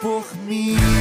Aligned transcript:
por 0.00 0.24
mim. 0.46 0.99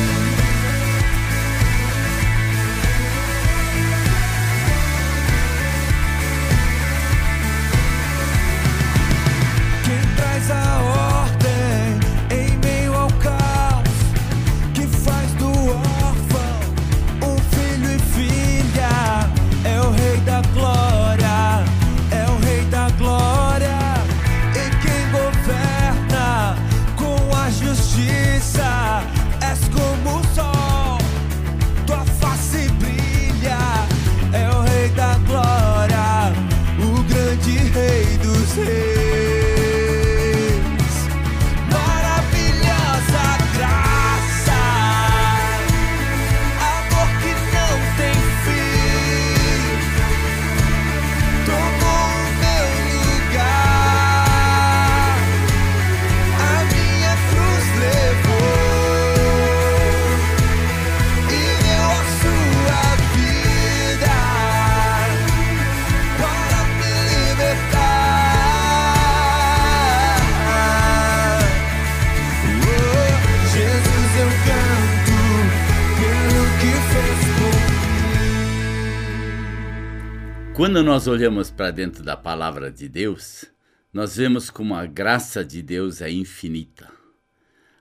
Quando 80.59 80.83
nós 80.83 81.07
olhamos 81.07 81.49
para 81.49 81.71
dentro 81.71 82.03
da 82.03 82.17
palavra 82.17 82.69
de 82.69 82.89
Deus, 82.89 83.45
nós 83.93 84.17
vemos 84.17 84.49
como 84.49 84.75
a 84.75 84.85
graça 84.85 85.41
de 85.41 85.61
Deus 85.61 86.01
é 86.01 86.11
infinita. 86.11 86.91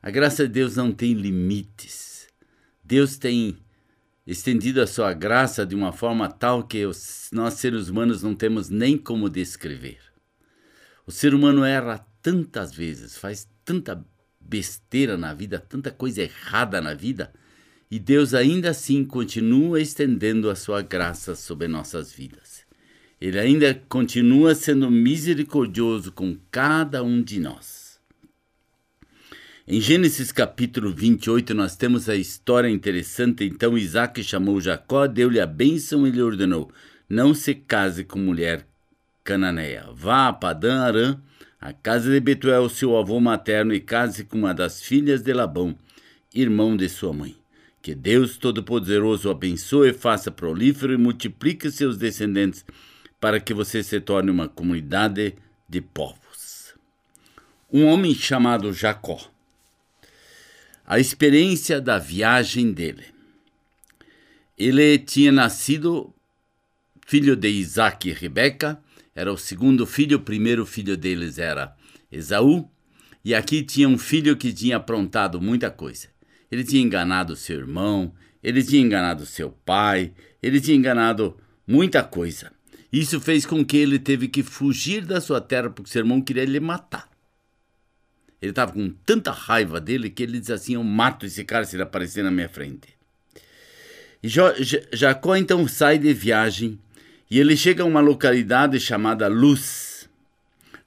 A 0.00 0.12
graça 0.12 0.46
de 0.46 0.52
Deus 0.52 0.76
não 0.76 0.92
tem 0.92 1.12
limites. 1.12 2.28
Deus 2.84 3.18
tem 3.18 3.58
estendido 4.24 4.80
a 4.80 4.86
sua 4.86 5.12
graça 5.12 5.66
de 5.66 5.74
uma 5.74 5.90
forma 5.90 6.30
tal 6.30 6.62
que 6.62 6.84
nós, 7.32 7.54
seres 7.54 7.88
humanos, 7.88 8.22
não 8.22 8.32
temos 8.32 8.68
nem 8.68 8.96
como 8.96 9.28
descrever. 9.28 9.98
O 11.04 11.10
ser 11.10 11.34
humano 11.34 11.64
erra 11.64 12.06
tantas 12.22 12.72
vezes, 12.72 13.18
faz 13.18 13.48
tanta 13.64 14.06
besteira 14.40 15.18
na 15.18 15.34
vida, 15.34 15.58
tanta 15.58 15.90
coisa 15.90 16.22
errada 16.22 16.80
na 16.80 16.94
vida, 16.94 17.32
e 17.90 17.98
Deus 17.98 18.34
ainda 18.34 18.70
assim 18.70 19.04
continua 19.04 19.80
estendendo 19.80 20.48
a 20.48 20.54
sua 20.54 20.80
graça 20.80 21.34
sobre 21.34 21.66
nossas 21.66 22.12
vidas. 22.12 22.67
Ele 23.20 23.38
ainda 23.38 23.74
continua 23.88 24.54
sendo 24.54 24.88
misericordioso 24.90 26.12
com 26.12 26.36
cada 26.52 27.02
um 27.02 27.20
de 27.20 27.40
nós. 27.40 27.98
Em 29.66 29.80
Gênesis 29.80 30.30
capítulo 30.30 30.92
28, 30.92 31.52
nós 31.52 31.74
temos 31.74 32.08
a 32.08 32.14
história 32.14 32.70
interessante. 32.70 33.44
Então 33.44 33.76
Isaac 33.76 34.22
chamou 34.22 34.60
Jacó, 34.60 35.06
deu-lhe 35.08 35.40
a 35.40 35.46
bênção 35.46 36.06
e 36.06 36.10
lhe 36.10 36.22
ordenou: 36.22 36.70
Não 37.08 37.34
se 37.34 37.54
case 37.54 38.04
com 38.04 38.20
mulher 38.20 38.64
cananeia. 39.24 39.86
Vá 39.92 40.28
a 40.28 40.32
Padã 40.32 40.80
Arã, 40.80 41.20
a 41.60 41.72
casa 41.72 42.10
de 42.10 42.20
Betuel, 42.20 42.68
seu 42.68 42.96
avô 42.96 43.18
materno, 43.20 43.74
e 43.74 43.80
case 43.80 44.24
com 44.24 44.38
uma 44.38 44.54
das 44.54 44.80
filhas 44.80 45.22
de 45.22 45.32
Labão, 45.32 45.76
irmão 46.32 46.76
de 46.76 46.88
sua 46.88 47.12
mãe. 47.12 47.36
Que 47.82 47.96
Deus 47.96 48.36
Todo-Poderoso 48.36 49.28
abençoe, 49.28 49.92
faça 49.92 50.30
prolífero 50.30 50.92
e 50.92 50.96
multiplique 50.96 51.70
seus 51.70 51.98
descendentes 51.98 52.64
para 53.20 53.40
que 53.40 53.52
você 53.52 53.82
se 53.82 54.00
torne 54.00 54.30
uma 54.30 54.48
comunidade 54.48 55.34
de 55.68 55.80
povos. 55.80 56.74
Um 57.72 57.86
homem 57.86 58.14
chamado 58.14 58.72
Jacó. 58.72 59.30
A 60.86 60.98
experiência 60.98 61.80
da 61.80 61.98
viagem 61.98 62.72
dele. 62.72 63.04
Ele 64.56 64.98
tinha 64.98 65.30
nascido 65.30 66.14
filho 67.06 67.36
de 67.36 67.48
Isaac 67.48 68.08
e 68.08 68.12
Rebeca, 68.12 68.80
era 69.14 69.32
o 69.32 69.36
segundo 69.38 69.86
filho, 69.86 70.18
o 70.18 70.22
primeiro 70.22 70.64
filho 70.64 70.96
deles 70.96 71.38
era 71.38 71.74
Esaú, 72.10 72.70
e 73.24 73.34
aqui 73.34 73.62
tinha 73.62 73.88
um 73.88 73.98
filho 73.98 74.36
que 74.36 74.52
tinha 74.52 74.76
aprontado 74.76 75.40
muita 75.40 75.70
coisa. 75.70 76.08
Ele 76.50 76.64
tinha 76.64 76.82
enganado 76.82 77.34
seu 77.34 77.58
irmão, 77.58 78.14
ele 78.42 78.62
tinha 78.62 78.80
enganado 78.80 79.26
seu 79.26 79.50
pai, 79.50 80.12
ele 80.42 80.60
tinha 80.60 80.76
enganado 80.76 81.36
muita 81.66 82.02
coisa. 82.02 82.52
Isso 82.92 83.20
fez 83.20 83.44
com 83.44 83.64
que 83.64 83.76
ele 83.76 83.98
teve 83.98 84.28
que 84.28 84.42
fugir 84.42 85.04
da 85.04 85.20
sua 85.20 85.40
terra 85.40 85.68
porque 85.68 85.90
seu 85.90 86.00
irmão 86.00 86.20
queria 86.20 86.44
lhe 86.44 86.60
matar. 86.60 87.08
Ele 88.40 88.50
estava 88.50 88.72
com 88.72 88.90
tanta 89.04 89.30
raiva 89.30 89.80
dele 89.80 90.08
que 90.08 90.22
ele 90.22 90.38
disse 90.38 90.52
assim: 90.52 90.74
Eu 90.74 90.84
mato 90.84 91.26
esse 91.26 91.44
cara 91.44 91.64
se 91.64 91.76
ele 91.76 91.82
aparecer 91.82 92.22
na 92.22 92.30
minha 92.30 92.48
frente. 92.48 92.88
E 94.22 94.28
Jacó 94.92 95.36
então 95.36 95.68
sai 95.68 95.96
de 95.96 96.12
viagem 96.12 96.76
E 97.30 97.38
ele 97.38 97.56
chega 97.56 97.84
a 97.84 97.86
uma 97.86 98.00
localidade 98.00 98.80
chamada 98.80 99.28
Luz. 99.28 100.08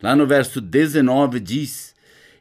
Lá 0.02 0.16
no 0.16 0.26
verso 0.26 0.60
19 0.60 1.40
diz: 1.40 1.94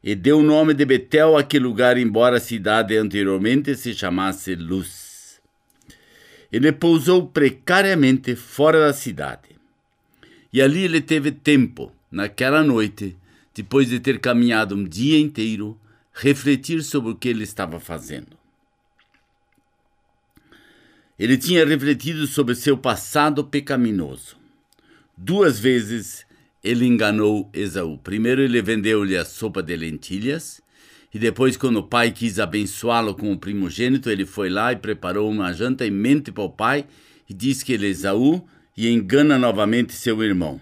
E 0.02 0.14
deu 0.14 0.38
o 0.38 0.42
nome 0.42 0.72
de 0.72 0.84
Betel 0.86 1.36
àquele 1.36 1.64
lugar, 1.64 1.98
embora 1.98 2.38
a 2.38 2.40
cidade 2.40 2.96
anteriormente 2.96 3.76
se 3.76 3.92
chamasse 3.92 4.54
Luz. 4.54 5.40
Ele 6.52 6.72
pousou 6.72 7.26
precariamente 7.26 8.34
fora 8.34 8.80
da 8.80 8.92
cidade. 8.92 9.49
E 10.52 10.60
ali 10.60 10.82
ele 10.82 11.00
teve 11.00 11.30
tempo, 11.30 11.92
naquela 12.10 12.62
noite, 12.62 13.16
depois 13.54 13.88
de 13.88 14.00
ter 14.00 14.18
caminhado 14.18 14.74
um 14.74 14.84
dia 14.84 15.18
inteiro, 15.18 15.78
refletir 16.12 16.82
sobre 16.82 17.12
o 17.12 17.14
que 17.14 17.28
ele 17.28 17.44
estava 17.44 17.78
fazendo. 17.78 18.38
Ele 21.18 21.36
tinha 21.36 21.64
refletido 21.66 22.26
sobre 22.26 22.54
seu 22.54 22.76
passado 22.76 23.44
pecaminoso. 23.44 24.36
Duas 25.16 25.60
vezes 25.60 26.26
ele 26.64 26.86
enganou 26.86 27.50
Esaú. 27.52 27.98
Primeiro 27.98 28.40
ele 28.40 28.62
vendeu-lhe 28.62 29.16
a 29.16 29.24
sopa 29.24 29.62
de 29.62 29.76
lentilhas, 29.76 30.62
e 31.12 31.18
depois, 31.18 31.56
quando 31.56 31.78
o 31.78 31.82
pai 31.82 32.12
quis 32.12 32.38
abençoá-lo 32.38 33.16
com 33.16 33.32
o 33.32 33.38
primogênito, 33.38 34.08
ele 34.08 34.24
foi 34.24 34.48
lá 34.48 34.72
e 34.72 34.76
preparou 34.76 35.28
uma 35.28 35.52
janta 35.52 35.88
mente 35.90 36.30
para 36.30 36.44
o 36.44 36.50
pai 36.50 36.86
e 37.28 37.34
diz 37.34 37.64
que 37.64 37.72
Esaú 37.72 38.46
e 38.76 38.88
engana 38.88 39.38
novamente 39.38 39.92
seu 39.92 40.22
irmão. 40.22 40.60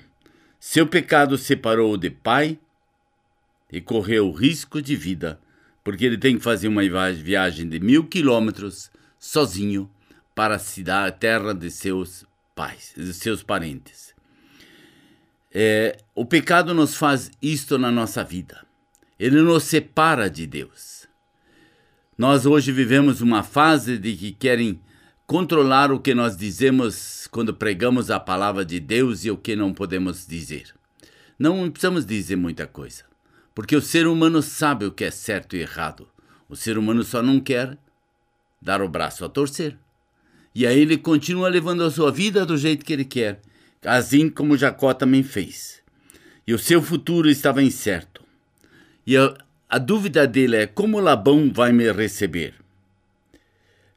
Seu 0.59 0.87
pecado 0.87 1.39
separou-o 1.39 1.97
de 1.97 2.11
pai 2.11 2.59
e 3.71 3.81
correu 3.81 4.33
risco 4.33 4.83
de 4.83 4.97
vida, 4.97 5.41
porque 5.85 6.05
ele 6.05 6.19
tem 6.19 6.37
que 6.37 6.43
fazer 6.43 6.69
uma 6.69 6.83
viagem 7.13 7.69
de 7.69 7.79
mil 7.79 8.07
quilômetros 8.07 8.91
sozinho 9.19 9.91
para 10.35 10.57
a 10.57 10.59
cidade, 10.59 11.19
terra 11.19 11.53
de 11.53 11.71
seus 11.71 12.25
pais, 12.55 12.93
de 12.97 13.13
seus 13.13 13.43
parentes. 13.43 14.15
É, 15.53 15.97
o 16.15 16.25
pecado 16.25 16.75
nos 16.75 16.95
faz 16.95 17.31
isto 17.41 17.79
na 17.79 17.91
nossa 17.91 18.23
vida. 18.23 18.67
Ele 19.19 19.41
nos 19.41 19.65
separa 19.65 20.29
de 20.29 20.47
Deus. 20.47 21.09
Nós 22.17 22.47
hoje 22.47 22.73
vivemos 22.73 23.21
uma 23.21 23.43
fase 23.43 23.97
de 23.97 24.15
que 24.17 24.33
querem 24.33 24.81
controlar 25.29 25.93
o 25.93 26.01
que 26.01 26.15
nós 26.15 26.39
dizemos 26.39 27.29
quando 27.31 27.53
pregamos 27.53 28.11
a 28.11 28.19
palavra 28.19 28.65
de 28.65 28.81
Deus 28.81 29.27
e 29.27 29.31
o 29.31 29.37
que 29.37 29.55
não 29.55 29.75
podemos 29.75 30.27
dizer. 30.27 30.75
Não 31.39 31.71
precisamos 31.71 32.07
dizer 32.07 32.35
muita 32.35 32.67
coisa, 32.67 33.05
porque 33.55 33.77
o 33.77 33.83
ser 33.83 34.07
humano 34.07 34.41
sabe 34.41 34.87
o 34.87 34.91
que 34.91 35.05
é 35.05 35.11
certo 35.11 35.55
e 35.55 35.61
errado. 35.61 36.09
O 36.49 36.57
ser 36.57 36.79
humano 36.79 37.05
só 37.05 37.23
não 37.23 37.41
quer 37.41 37.77
dar 38.61 38.81
o 38.81 38.89
braço 38.89 39.23
a 39.23 39.29
torcer. 39.29 39.77
E 40.55 40.67
aí 40.67 40.81
ele 40.81 40.97
continua 40.97 41.51
levando 41.51 41.85
a 41.85 41.91
sua 41.91 42.11
vida 42.11 42.47
do 42.47 42.57
jeito 42.57 42.83
que 42.83 42.95
ele 42.95 43.05
quer, 43.05 43.43
assim 43.85 44.31
como 44.31 44.57
Jacó 44.57 44.95
também 44.95 45.23
fez. 45.23 45.83
E 46.47 46.55
o 46.55 46.59
seu 46.59 46.81
futuro 46.81 47.29
estava 47.29 47.63
incerto. 47.63 48.25
E 49.07 49.15
a, 49.15 49.35
a 49.69 49.77
dúvida 49.77 50.27
dele 50.27 50.57
é 50.57 50.67
como 50.67 50.99
Labão 50.99 51.53
vai 51.53 51.71
me 51.71 51.93
receber? 51.93 52.55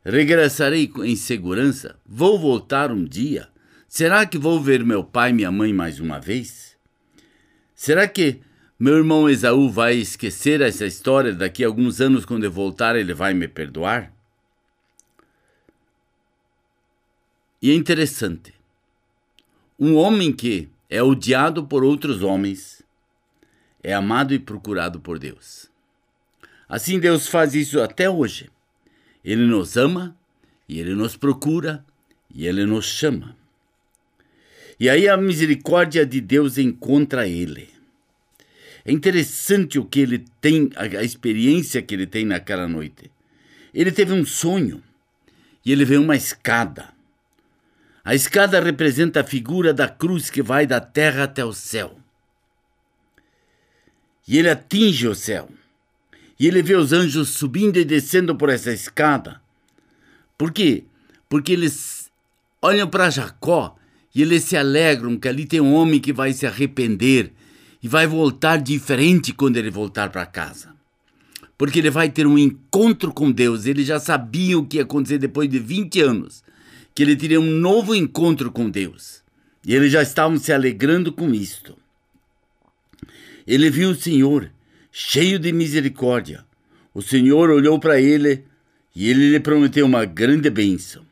Regressarei 0.03 0.91
em 1.03 1.15
segurança? 1.15 1.95
Vou 2.05 2.39
voltar 2.39 2.91
um 2.91 3.05
dia? 3.05 3.49
Será 3.87 4.25
que 4.25 4.37
vou 4.37 4.59
ver 4.59 4.83
meu 4.83 5.03
pai 5.03 5.29
e 5.29 5.33
minha 5.33 5.51
mãe 5.51 5.71
mais 5.71 5.99
uma 5.99 6.19
vez? 6.19 6.75
Será 7.75 8.07
que 8.07 8.41
meu 8.79 8.97
irmão 8.97 9.29
Esaú 9.29 9.69
vai 9.69 9.95
esquecer 9.95 10.59
essa 10.61 10.85
história 10.87 11.33
daqui 11.33 11.63
a 11.63 11.67
alguns 11.67 12.01
anos 12.01 12.25
quando 12.25 12.45
eu 12.45 12.51
voltar 12.51 12.95
ele 12.95 13.13
vai 13.13 13.33
me 13.33 13.47
perdoar? 13.47 14.11
E 17.61 17.69
é 17.69 17.75
interessante. 17.75 18.55
Um 19.79 19.95
homem 19.95 20.33
que 20.33 20.67
é 20.89 21.03
odiado 21.03 21.67
por 21.67 21.83
outros 21.83 22.23
homens 22.23 22.81
é 23.83 23.93
amado 23.93 24.33
e 24.33 24.39
procurado 24.39 24.99
por 24.99 25.19
Deus. 25.19 25.69
Assim 26.67 26.99
Deus 26.99 27.27
faz 27.27 27.53
isso 27.53 27.79
até 27.79 28.09
hoje. 28.09 28.49
Ele 29.23 29.45
nos 29.45 29.77
ama 29.77 30.15
e 30.67 30.79
ele 30.79 30.95
nos 30.95 31.15
procura 31.15 31.85
e 32.33 32.47
ele 32.47 32.65
nos 32.65 32.85
chama. 32.85 33.35
E 34.79 34.89
aí 34.89 35.07
a 35.07 35.15
misericórdia 35.15 36.05
de 36.05 36.19
Deus 36.19 36.57
encontra 36.57 37.27
ele. 37.27 37.69
É 38.83 38.91
interessante 38.91 39.77
o 39.77 39.85
que 39.85 39.99
ele 39.99 40.25
tem, 40.39 40.71
a 40.75 41.03
experiência 41.03 41.81
que 41.81 41.93
ele 41.93 42.07
tem 42.07 42.25
naquela 42.25 42.67
noite. 42.67 43.11
Ele 43.73 43.91
teve 43.91 44.11
um 44.11 44.25
sonho 44.25 44.81
e 45.63 45.71
ele 45.71 45.85
vê 45.85 45.97
uma 45.97 46.15
escada. 46.15 46.89
A 48.03 48.15
escada 48.15 48.59
representa 48.59 49.21
a 49.21 49.23
figura 49.23 49.71
da 49.73 49.87
cruz 49.87 50.29
que 50.29 50.41
vai 50.41 50.65
da 50.65 50.79
terra 50.79 51.25
até 51.25 51.45
o 51.45 51.53
céu. 51.53 51.99
E 54.27 54.39
ele 54.39 54.49
atinge 54.49 55.07
o 55.07 55.13
céu. 55.13 55.47
E 56.41 56.47
ele 56.47 56.63
vê 56.63 56.75
os 56.75 56.91
anjos 56.91 57.29
subindo 57.29 57.77
e 57.77 57.85
descendo 57.85 58.35
por 58.35 58.49
essa 58.49 58.73
escada. 58.73 59.39
Por 60.35 60.51
quê? 60.51 60.85
Porque 61.29 61.51
eles 61.51 62.09
olham 62.59 62.87
para 62.87 63.11
Jacó 63.11 63.75
e 64.15 64.23
eles 64.23 64.45
se 64.45 64.57
alegram 64.57 65.19
que 65.19 65.27
ali 65.27 65.45
tem 65.45 65.61
um 65.61 65.71
homem 65.75 65.99
que 65.99 66.11
vai 66.11 66.33
se 66.33 66.47
arrepender 66.47 67.31
e 67.83 67.87
vai 67.87 68.07
voltar 68.07 68.57
diferente 68.57 69.31
quando 69.33 69.57
ele 69.57 69.69
voltar 69.69 70.09
para 70.09 70.25
casa. 70.25 70.73
Porque 71.59 71.77
ele 71.77 71.91
vai 71.91 72.09
ter 72.09 72.25
um 72.25 72.39
encontro 72.39 73.13
com 73.13 73.31
Deus. 73.31 73.67
Ele 73.67 73.83
já 73.83 73.99
sabia 73.99 74.57
o 74.57 74.65
que 74.65 74.77
ia 74.77 74.83
acontecer 74.83 75.19
depois 75.19 75.47
de 75.47 75.59
20 75.59 76.01
anos 76.01 76.43
que 76.95 77.03
ele 77.03 77.15
teria 77.15 77.39
um 77.39 77.51
novo 77.51 77.93
encontro 77.93 78.51
com 78.51 78.67
Deus. 78.67 79.21
E 79.63 79.75
eles 79.75 79.91
já 79.91 80.01
estavam 80.01 80.39
se 80.39 80.51
alegrando 80.51 81.13
com 81.13 81.31
isto. 81.35 81.77
Ele 83.45 83.69
viu 83.69 83.91
o 83.91 83.95
Senhor, 83.95 84.51
cheio 84.91 85.39
de 85.39 85.51
misericórdia. 85.51 86.45
O 86.93 87.01
Senhor 87.01 87.49
olhou 87.49 87.79
para 87.79 87.99
ele 87.99 88.43
e 88.95 89.09
ele 89.09 89.31
lhe 89.31 89.39
prometeu 89.39 89.85
uma 89.85 90.05
grande 90.05 90.49
bênção. 90.49 91.05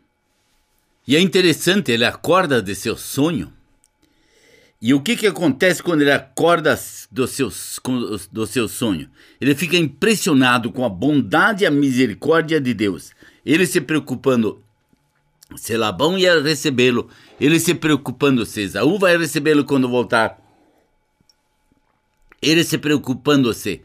E 1.08 1.16
é 1.16 1.20
interessante, 1.20 1.92
ele 1.92 2.06
acorda 2.06 2.62
de 2.62 2.76
seu 2.76 2.96
sonho. 2.98 3.52
E 4.82 4.94
o 4.94 5.02
que, 5.02 5.16
que 5.16 5.28
acontece 5.28 5.82
quando 5.82 6.02
ele 6.02 6.12
acorda 6.12 6.78
do 7.12 7.28
seu, 7.28 7.50
do 8.32 8.48
seu 8.48 8.68
sonho? 8.68 9.10
Ele 9.42 9.56
fica 9.56 9.76
impressionado 9.76 10.72
com 10.72 10.86
a 10.86 10.90
bondade 10.90 11.64
e 11.64 11.68
a 11.68 11.72
misericórdia 11.72 12.62
de 12.62 12.74
Deus. 12.74 13.12
Ele 13.46 13.66
se 13.66 13.82
preocupando 13.82 14.64
se 15.56 15.76
Labão 15.76 16.18
ia 16.18 16.42
recebê-lo, 16.42 17.10
ele 17.42 17.60
se 17.60 17.74
preocupando 17.74 18.46
se 18.46 18.62
Esaú 18.62 19.00
vai 19.00 19.18
recebê-lo 19.18 19.66
quando 19.66 19.90
voltar. 19.90 20.40
Ele 22.42 22.64
se 22.64 22.78
preocupando 22.78 23.54
se 23.54 23.82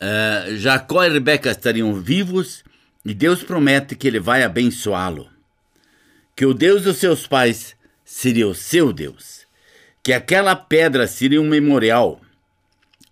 uh, 0.00 0.56
Jacó 0.56 1.04
e 1.04 1.10
Rebeca 1.10 1.50
estariam 1.50 1.94
vivos 1.94 2.64
e 3.04 3.14
Deus 3.14 3.42
promete 3.42 3.94
que 3.94 4.06
ele 4.06 4.20
vai 4.20 4.42
abençoá-lo. 4.42 5.28
Que 6.34 6.44
o 6.44 6.52
Deus 6.52 6.82
dos 6.82 6.96
seus 6.96 7.26
pais 7.26 7.76
seria 8.04 8.46
o 8.46 8.54
seu 8.54 8.92
Deus. 8.92 9.46
Que 10.02 10.12
aquela 10.12 10.54
pedra 10.54 11.06
seria 11.06 11.40
um 11.40 11.48
memorial, 11.48 12.20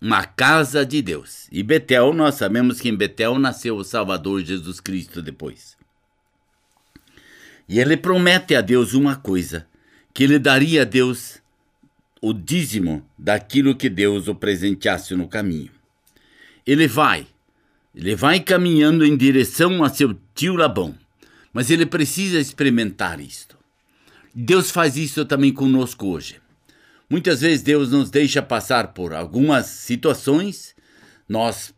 uma 0.01 0.25
casa 0.25 0.85
de 0.85 1.01
Deus. 1.01 1.47
E 1.51 1.63
Betel, 1.63 2.13
nós 2.13 2.35
sabemos 2.35 2.79
que 2.79 2.89
em 2.89 2.95
Betel 2.95 3.39
nasceu 3.39 3.75
o 3.75 3.83
Salvador 3.83 4.41
Jesus 4.43 4.79
Cristo 4.79 5.21
depois. 5.21 5.75
E 7.67 7.79
ele 7.79 7.97
promete 7.97 8.55
a 8.55 8.61
Deus 8.61 8.93
uma 8.93 9.15
coisa: 9.15 9.65
que 10.13 10.23
ele 10.23 10.37
daria 10.37 10.83
a 10.83 10.85
Deus 10.85 11.41
o 12.27 12.33
dízimo 12.33 13.07
daquilo 13.15 13.75
que 13.75 13.87
Deus 13.87 14.27
o 14.27 14.33
presenteasse 14.33 15.13
no 15.13 15.27
caminho. 15.27 15.69
Ele 16.65 16.87
vai, 16.87 17.27
ele 17.93 18.15
vai 18.15 18.39
caminhando 18.39 19.05
em 19.05 19.15
direção 19.15 19.83
a 19.83 19.89
seu 19.89 20.17
tio 20.33 20.55
Labão, 20.55 20.97
mas 21.53 21.69
ele 21.69 21.85
precisa 21.85 22.39
experimentar 22.39 23.19
isto. 23.19 23.55
Deus 24.33 24.71
faz 24.71 24.97
isso 24.97 25.23
também 25.23 25.53
conosco 25.53 26.07
hoje. 26.07 26.41
Muitas 27.07 27.41
vezes 27.41 27.61
Deus 27.61 27.91
nos 27.91 28.09
deixa 28.09 28.41
passar 28.41 28.87
por 28.87 29.13
algumas 29.13 29.67
situações, 29.67 30.75
nós 31.29 31.75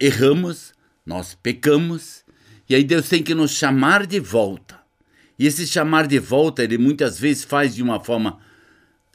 erramos, 0.00 0.72
nós 1.04 1.34
pecamos, 1.34 2.24
e 2.66 2.74
aí 2.74 2.82
Deus 2.82 3.10
tem 3.10 3.22
que 3.22 3.34
nos 3.34 3.50
chamar 3.50 4.06
de 4.06 4.18
volta 4.18 4.82
e 5.42 5.46
esse 5.46 5.66
chamar 5.66 6.06
de 6.06 6.20
volta, 6.20 6.62
ele 6.62 6.78
muitas 6.78 7.18
vezes 7.18 7.42
faz 7.42 7.74
de 7.74 7.82
uma 7.82 7.98
forma 7.98 8.38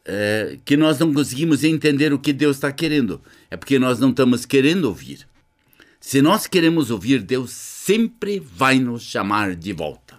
é, 0.08 0.58
que 0.64 0.78
nós 0.78 0.98
não 0.98 1.14
conseguimos 1.14 1.66
entender 1.66 2.14
o 2.14 2.20
que 2.20 2.32
Deus 2.32 2.56
está 2.56 2.72
querendo. 2.72 3.22
É 3.52 3.58
porque 3.58 3.78
nós 3.78 4.00
não 4.00 4.10
estamos 4.12 4.46
querendo 4.46 4.86
ouvir. 4.86 5.28
Se 6.00 6.22
nós 6.22 6.48
queremos 6.48 6.90
ouvir, 6.90 7.22
Deus 7.22 7.52
sempre 7.52 8.40
vai 8.40 8.80
nos 8.80 9.04
chamar 9.04 9.54
de 9.54 9.74
volta. 9.74 10.18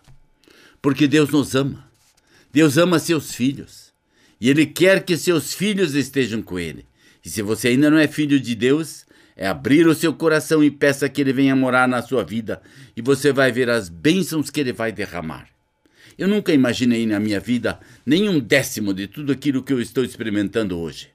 Porque 0.83 1.09
Deus 1.09 1.30
nos 1.30 1.54
ama. 1.54 1.88
Deus 2.52 2.76
ama 2.76 2.99
seus 2.99 3.35
filhos. 3.35 3.92
E 4.38 4.50
Ele 4.50 4.66
quer 4.66 5.02
que 5.02 5.16
seus 5.16 5.54
filhos 5.54 5.95
estejam 5.95 6.42
com 6.42 6.59
Ele. 6.59 6.85
E 7.25 7.30
se 7.30 7.40
você 7.40 7.68
ainda 7.68 7.90
não 7.90 7.99
é 7.99 8.07
filho 8.07 8.38
de 8.38 8.54
Deus, 8.54 9.07
é 9.35 9.49
abrir 9.49 9.87
o 9.87 9.95
seu 9.95 10.12
coração 10.12 10.62
e 10.62 10.71
peça 10.71 11.09
que 11.09 11.23
Ele 11.23 11.33
venha 11.33 11.57
morar 11.57 11.88
na 11.88 12.02
sua 12.02 12.23
vida. 12.23 12.61
E 12.95 13.00
você 13.00 13.33
vai 13.33 13.50
ver 13.50 13.71
as 13.71 13.88
bênçãos 13.88 14.50
que 14.50 14.61
Ele 14.61 14.73
vai 14.73 14.92
derramar. 14.92 15.49
Eu 16.18 16.26
nunca 16.26 16.52
imaginei 16.52 17.06
na 17.06 17.20
minha 17.20 17.38
vida 17.38 17.78
nenhum 18.04 18.40
décimo 18.40 18.92
de 18.92 19.06
tudo 19.06 19.30
aquilo 19.30 19.62
que 19.62 19.72
eu 19.72 19.80
estou 19.80 20.02
experimentando 20.02 20.76
hoje. 20.76 21.10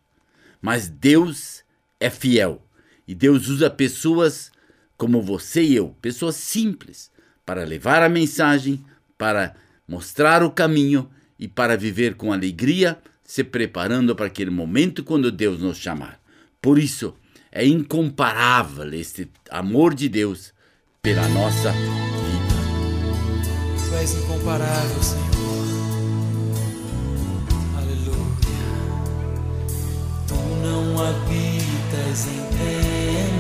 Mas 0.62 0.88
Deus 0.88 1.62
é 2.00 2.10
fiel 2.10 2.66
e 3.06 3.14
Deus 3.14 3.50
usa 3.50 3.70
pessoas 3.70 4.50
como 4.96 5.22
você 5.22 5.62
e 5.62 5.76
eu, 5.76 5.90
pessoas 6.02 6.38
simples, 6.38 7.12
para 7.46 7.66
levar 7.66 8.02
a 8.02 8.08
mensagem, 8.08 8.82
para 9.18 9.54
mostrar 9.86 10.42
o 10.42 10.52
caminho 10.52 11.10
e 11.38 11.50
para 11.50 11.76
viver 11.76 12.16
com 12.16 12.32
alegria, 12.32 12.98
se 13.26 13.44
preparando 13.44 14.16
para 14.16 14.28
aquele 14.28 14.52
momento 14.52 15.04
quando 15.04 15.30
Deus 15.30 15.60
nos 15.60 15.78
chamar. 15.78 16.18
Por 16.62 16.80
isso, 16.80 17.14
é 17.52 17.66
incomparável 17.66 18.94
este 18.94 19.30
amor 19.50 19.94
de 19.94 20.08
Deus 20.08 20.54
pela 21.02 21.28
nossa 21.28 21.72
vida. 21.72 22.13
És 24.02 24.14
incomparável, 24.16 25.02
Senhor. 25.02 25.24
Aleluia. 27.78 28.88
Tu 30.28 30.36
não 30.36 31.00
habitas 31.02 32.28
em 32.28 32.42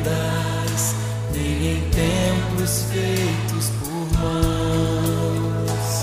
tendas, 0.03 0.81
nem 1.33 1.73
em 1.73 1.81
templos 1.89 2.85
feitos 2.91 3.65
por 3.79 4.05
mãos. 4.19 5.93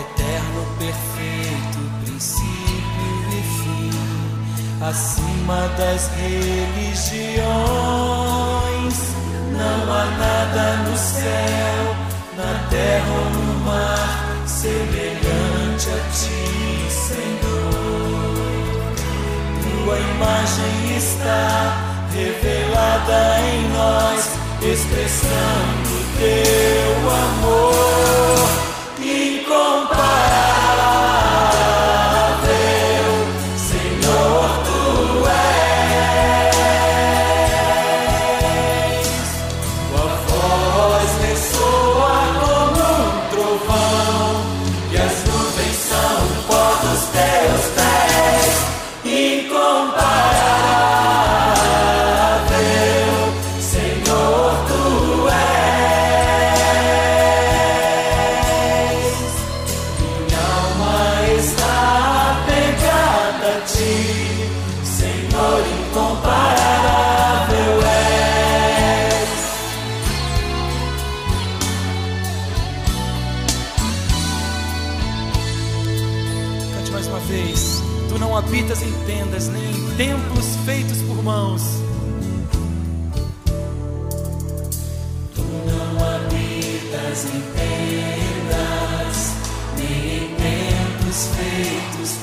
Eterno, 0.00 0.60
perfeito, 0.78 1.78
princípio 2.04 3.12
e 3.30 3.40
fim, 3.62 3.90
acima 4.84 5.60
das 5.78 6.08
religiões 6.08 7.57
Tua 19.88 19.98
imagem 19.98 20.98
está 20.98 22.04
revelada 22.12 23.40
em 23.40 23.70
nós, 23.70 24.36
expressando 24.60 26.04
teu 26.18 27.10
amor 27.10 28.47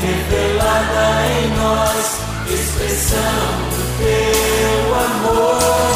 revelada 0.00 1.26
em 1.26 1.48
nós, 1.56 2.20
expressando 2.50 3.76
teu 3.98 4.94
amor 4.94 5.95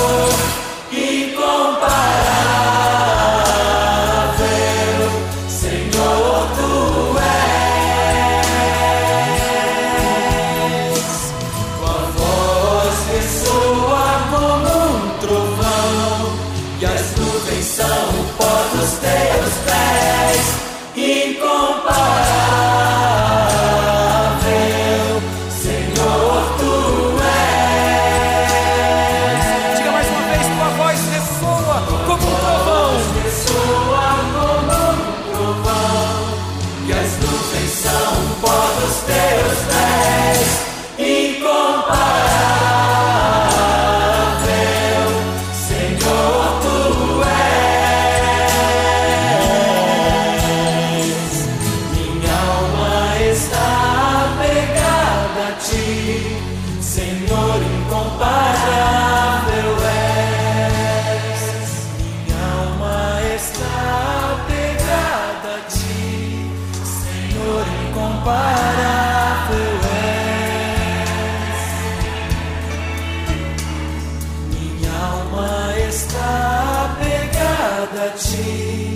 see 78.21 78.90